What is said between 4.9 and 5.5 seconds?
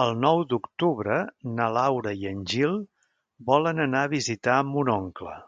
oncle.